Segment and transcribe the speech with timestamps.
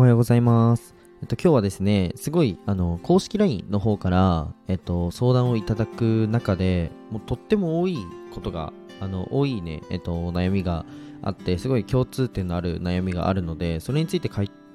[0.00, 0.94] おはようございます。
[1.20, 7.98] えっと、今日はですね、すごい、あの、公式 LINE の方から、えっと、相談をいただく中で、もうとっても多い
[8.32, 10.86] ことが、あの、多いね、えっと、悩みが
[11.20, 14.30] あって、すごい共通点のある悩みがあるので、それについて、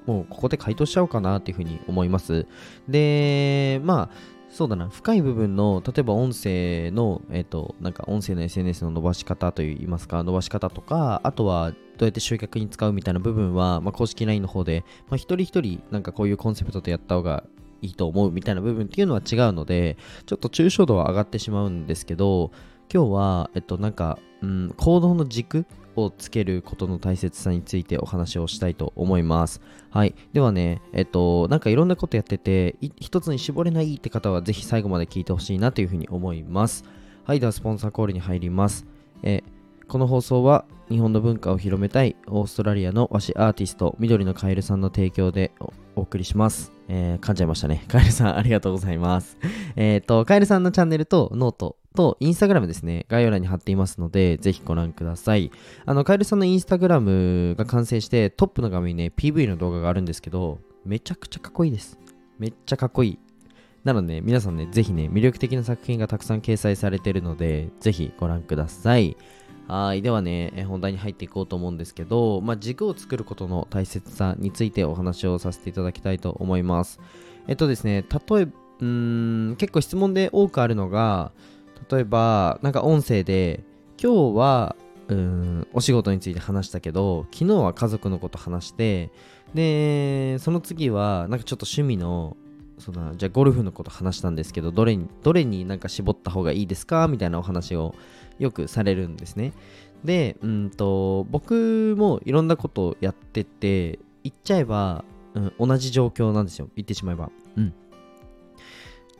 [0.06, 2.46] もうここで回答しちゃおうかなっていうふうに思います。
[2.88, 17.44] で、まあ、そうだな、深い部分の、例えば音声の、えっと、なんか音声の SNS の伸ばし方といいますか、伸ばし方とか、あとは、どうやって集客に使うみたいな部分は、まあ、公式 LINE の方で、まあ、一人一人、なんかこういうコンセプトでやった方が
[17.82, 19.96] いいと思うみたいな部分っていうのは違うので、
[20.26, 22.50] ちょっと抽象度は上がってしまうんですけど、
[22.92, 29.60] 今日は、えっと、なんか、うん、行動の軸をつけることの大切さについてお話をしたいと思います。
[29.90, 30.14] はい。
[30.32, 36.84] ではね、えっと、なんかいろんなことやってて、一つに絞れないって方は、ぜひ最後まで聞いてほしいなというふうに思います。
[37.24, 37.40] はい。
[37.40, 38.86] では、スポンサーコールに入ります。
[39.22, 39.42] え
[39.88, 45.52] この放送は日本の文化を広めたいオーストラリアの和紙アーティスト緑のカエルさんの提供で
[45.96, 46.72] お送りします。
[46.88, 47.84] えー、噛んじゃいましたね。
[47.88, 49.36] カエルさんありがとうございます。
[49.76, 55.50] えっと、カエルさんのチャンネルとノートとインスタグラムですね、概要欄に貼っていますので、ぜひご覧ください。
[55.84, 61.98] あの、カエルさんのインスタグラムが完成してトップの画面にね、PV の動画があるんですけど、めちゃくちゃかっこいいです。
[62.38, 63.18] めっちゃかっこいい。
[63.82, 69.16] なので、ね、皆さんね、ぜひね、魅力的な作品がたくさん掲載されているので、ぜひご覧ください。
[69.68, 70.02] はい。
[70.02, 77.00] ではね、本題に入っていこうと思うんですけど、まあ、軸を作ることの大切さについてお話をさせていただきたいと思います。
[77.48, 81.32] えっとですね、例えば、うん、結構質問で多くあるのが、
[81.90, 83.64] 例えば、なんか音声で、
[84.00, 84.76] 今日は、
[85.08, 89.10] うん、お仕事について話したけど、昨日は家族のこと話して、
[89.54, 92.36] で、その次は、なんかちょっと趣味の、
[92.78, 97.94] そのじゃあゴルフのこと話したんですけど、どれに、どれになんか絞った方がいいですかみたいなお話を
[98.38, 99.52] よくされるんですね。
[100.04, 106.68] で、うんと、僕もいろんなことをやってて、言っちゃえば、うん、同じ状況なんですよ。
[106.76, 107.30] 言ってしまえば。
[107.56, 107.74] うん。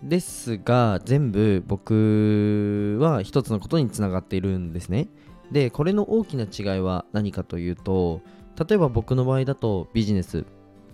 [0.02, 5.08] ですが、全部僕は一つのことにつながっているんですね。
[5.50, 8.20] で、これの大きな違いは何かというと、
[8.68, 10.44] 例えば僕の場合だとビジネス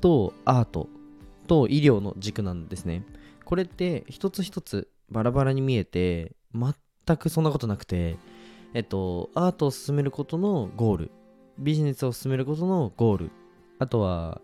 [0.00, 0.88] とアート
[1.46, 3.04] と医療の軸なんですね。
[3.44, 8.16] これって一つ一つバラバラに見えて、全くそんなことなくて、
[8.74, 11.10] えっと、アートを進めることのゴール、
[11.58, 13.30] ビジネスを進めることのゴール、
[13.78, 14.40] あとは、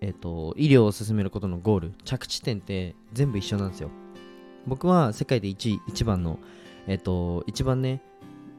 [0.00, 3.90] えっと、医療を進めることのゴール、着地点って全部一緒なんですよ。
[4.66, 6.38] 僕は世界で一一番の、
[6.86, 8.00] えっと、一番ね、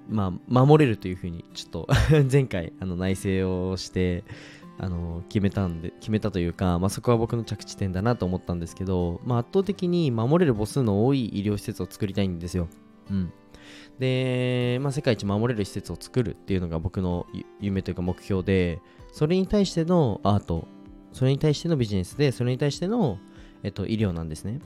[0.09, 1.87] まあ、守れるというふうに、ちょっと
[2.29, 4.23] 前回、あの、内省をして、
[4.79, 12.67] あの、決めたんで、決めたというか、まあ、そこは僕の着地点だなと思ったんですけど、まあ、圧倒的に守れる母数の多い医療施設を作りたいんですよ。
[13.09, 13.31] うん。
[14.00, 17.28] で、まあ、世界一守れる施設を作るっていうのが僕の
[17.59, 18.81] 夢というか目標で、
[19.12, 20.67] それに対してのアート、
[21.12, 23.19] それに対してのビジネスで、それに対しての、
[23.62, 24.59] えっと、医療なんですね。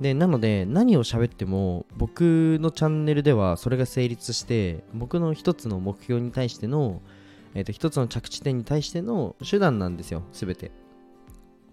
[0.00, 7.02] で、なので、何を喋っても、僕のチャンネルではそれが成立して、僕の一つの目標に対しての、
[7.54, 10.70] えっと、一つの着地点に対しての手段なんですよ、すべて。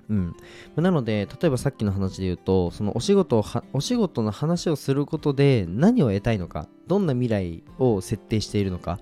[0.09, 0.35] うん。
[0.75, 9.00] なので、例えばさっきの話で言うと、そのお仕事を、お仕事の話をすることで何を得たいのか、どんな未来を設定しているのか、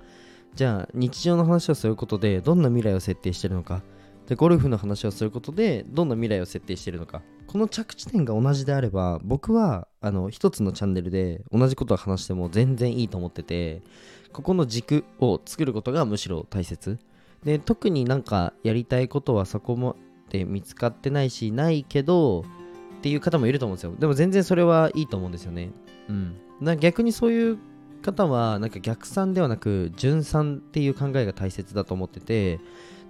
[0.55, 3.83] じゃあ日常の話をすることでどんな未来を設定しているのか、
[4.27, 13.81] で、ゴルフの話をすることでどんな未来を設定しているのか、この着地点が同じであれば、僕は、あの、一つのチャンネルで同じことを話しても全然いいと思ってて、
[14.33, 16.99] ここの軸を作ることがむしろ大切。
[17.43, 19.95] で、特になんかやりたいことはそこま
[20.29, 22.41] で見つかってないし、ないけど、
[22.97, 23.95] っていう方もいると思うんですよ。
[23.97, 25.71] でも全然それはいいと思うんですよね。
[26.09, 26.35] うん。
[26.59, 27.57] な逆にそういう
[28.01, 32.59] 方は、なんか逆算ではなく、順算っていう考えが大切だと思ってて、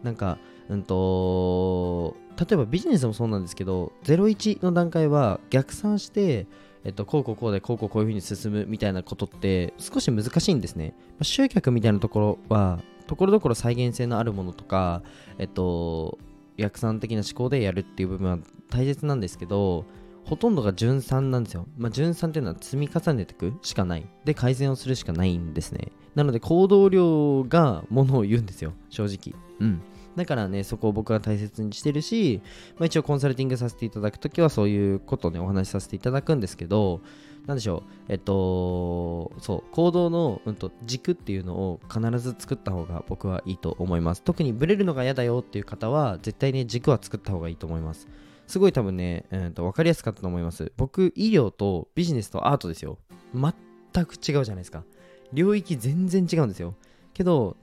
[0.03, 0.37] なんか、
[0.69, 6.47] うんと、例えばビジネスもそうなんですけど、01の段階は逆算して、
[6.83, 10.93] えっと、こうこうこうでこうこうこういうふうに進むみたいなことって少し難しいんですね。
[10.97, 15.01] まあ集客みたいなところは、ところどころ再現性のあるものとか、
[15.37, 16.17] えっと、
[16.57, 18.39] 逆算的な思考でやるっていう部分は
[18.69, 19.85] 大切なんですけど、
[20.25, 21.67] ほとんどが順算なんですよ。
[21.77, 24.05] まあ、順算っていうのは積み重ねていくしかない。
[24.25, 25.93] で、改善をするしかないんですね。
[26.15, 29.39] なので、行動量がものを言うんですよ、正直。
[29.61, 29.81] うん。
[30.17, 32.41] だからね、そこを僕は大切にしてるし、
[32.77, 37.01] まあ、一応コンサルティングさせていただくときはそういうことをね、お話しさせていただくんですけど、
[37.45, 44.23] なんでしょう、えっと、そう、行動の、うん、と軸っていうのを必ず作った方が僕はいいと思います。
[44.23, 48.07] 特にブレるのが嫌だよっていう方は、絶対ね、軸は作った方がいいと思います。
[48.47, 50.71] すごい多分ね、うん、と分かりやすかったと思います。
[50.77, 52.97] 僕、医療とビジネスとアートですよ。
[53.33, 54.83] 全く違うじゃないですか。
[55.31, 56.73] 領域全然違うんですよ。
[57.13, 57.55] けど、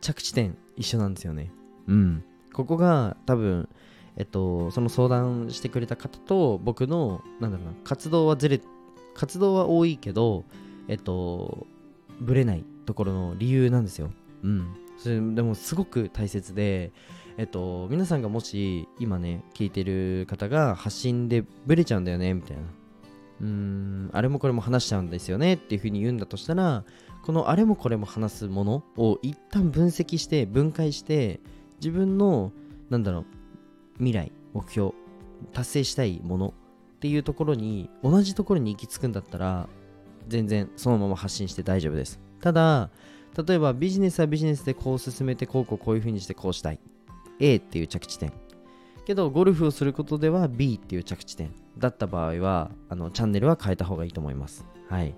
[0.00, 1.50] 着地点一緒なんですよね。
[1.86, 2.24] うん。
[2.52, 3.68] ここが多分、
[4.16, 8.60] えっと、その相談してくれた方と僕のなんだろうな活動はずれ
[9.14, 10.44] 活動は多いけど
[10.88, 11.66] えっと
[12.20, 14.10] ぶれないところの理由なんですよ。
[14.42, 14.66] うん。
[14.96, 16.92] それでもすごく大切で、
[17.36, 22.62] えっと、皆さんがもし今ね、聞いてる方が発信でブレちゃうんだよね、みたいな。
[23.42, 26.84] うーん、あれもこれも話しちゃうんですよねっていうふうに言うんだとしたら、
[27.26, 31.40] このあれもこれも話すものを一旦分析して、分解して、
[31.80, 32.52] 自分の、
[32.88, 33.24] なんだろう、
[33.94, 34.92] 未来、目標、
[35.52, 36.54] 達成したいもの
[36.96, 39.68] っていうところに、同じところに行き着くんだったら、
[40.28, 42.20] 全然そのまま発信して大丈夫です。
[42.40, 42.90] ただ、
[43.44, 46.78] 例えばビジネスはビジネスでこう進めてこうこうこういう風にしてこうしたい。
[47.40, 48.32] A っていう着地点。
[49.04, 51.52] けどゴルフをすることでは B っていう着地点。
[51.76, 54.64] だった場合はあのチャンネルは変えた方がいいと思います。
[54.88, 55.12] はい。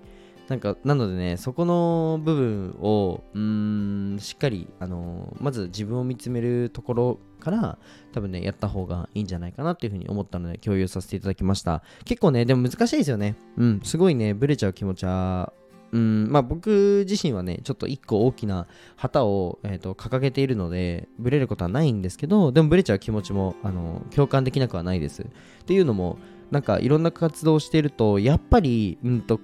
[0.49, 7.77] なんかなのでねそこの部分をうんしっかりあのまず自分を見つめるところから
[8.13, 11.83] 多分ねやった方がいいんじゃないかなっていうふうに思ったので共有させていただきました。
[12.03, 13.35] 結構ねでも難しいですよね。
[13.57, 15.53] うんすごいねブレちゃう気持ちは。
[15.91, 25.23] うんまあ、僕自身はね、ちょっと一個大きな旗を、えーと、掲げているので、ブレることはないんですけど、でもブレちゃう気持ちもあの共感できなくはないです。
[25.23, 25.25] っ
[25.65, 26.19] ていうのも、
[26.51, 29.39] なんかいろんな活動をしていると、やっぱり、うんと、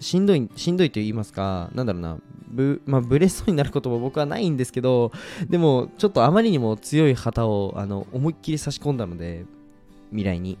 [0.00, 2.18] しんどい、しんどいと言いますか、なんだろうな、
[2.48, 5.12] ぶ、まあ、ブレそうになることも僕はないんですけど、
[5.48, 9.44] でも、ちょっとあまりにも強い旗を、あの、思いっきり差し込んだので、
[10.10, 10.58] 未来に。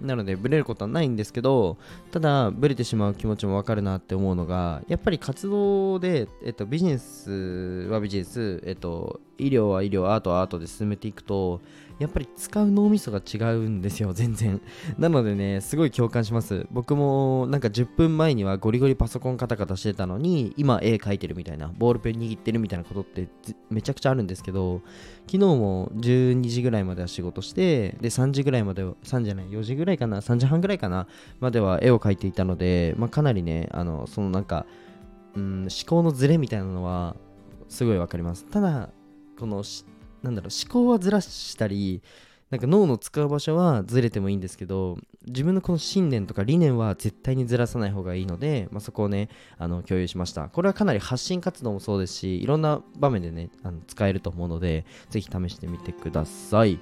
[0.00, 1.76] なのでブレることはないんですけど
[2.10, 11.60] ただブレてしまう気持ちもわかるなって思うのがやっぱり活動で、えっと、ビジネスはビジネス、えっと、医療は医療アートはアートで進めていくと
[12.00, 14.62] やっぱり使う脳みそが違うんですよ、全然。
[14.98, 16.66] なのでね、すごい共感します。
[16.70, 23.28] 僕もなんか10分前にはゴリゴリパソコンカタカタしてたのに、今絵描いてるみたいな、ボールペン握ってるみたいなことって
[23.68, 24.80] めちゃくちゃあるんですけど、
[25.26, 31.06] 昨日も12時ぐらいまでは仕事して、で、3時ぐらいまでは、3じゃない、4時ぐらいかな、3時半ぐらいかな、
[31.38, 34.64] までは絵を描いていたので、まあ、かなりね、あの、そのなんか、
[35.34, 37.14] うん、思考のズレみたいなのは、
[37.68, 38.46] すごいわかります。
[38.46, 38.88] ただ、
[39.38, 39.62] この
[40.22, 42.02] なんだろう思考はずらしたり
[42.50, 50.48] なんか脳の使う場所はずれてもいいんですけど自分のこの信念とか理念は絶対にずらさない方がいいので、まあ、そこをねあの共有しました。
[50.48, 56.80] これはかなり発信活動もそうですしいろんな場面でねあの使えると思うので是非試してみてください。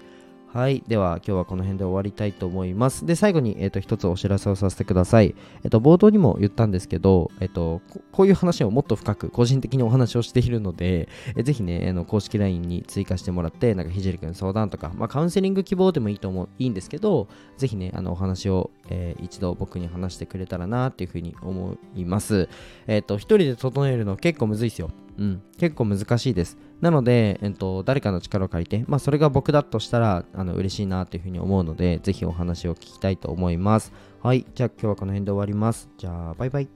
[0.51, 0.83] はい。
[0.89, 3.05] では、今日はこの辺で終わりたいと思います。
[3.05, 5.35] で、最後に、えっ、ー、と、一つお知らせをさせてください。
[5.63, 17.29] えっ、ー、と、冒頭にも言ったんですけど、えっ、ー、とこ、こういう話をもっと深く、個人的にお話をしているので、えぜひね、あの公式 LINE に追加してもらって、なんか、ひじりくん相談とか、まあ、カウンセリング希望でもいいと思う、いいんですけど、
[17.59, 22.49] ぜひね、あの、お話を、え一度僕に話してくれたらな、っていうふうに思います。
[22.87, 24.91] えっ、と、一人で整えるの結構むずいですよ。
[25.19, 26.57] うん、結構難しいです。
[26.81, 33.93] なので、えっと、誰かの力を借りて、まあ、それが僕だとしたら、あの、嬉しいなというふうに思うので、ぜひお話を聞きたいと思います。
[34.23, 35.89] はい、じゃあ今日はこの辺で終わります。
[35.99, 36.69] じゃあ、バイバイ。